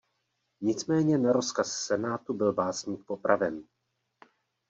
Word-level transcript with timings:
Nicméně 0.61 1.17
na 1.17 1.31
rozkaz 1.31 1.71
senátu 1.73 2.33
byl 2.33 2.53
básník 2.53 3.03
popraven. 3.05 3.63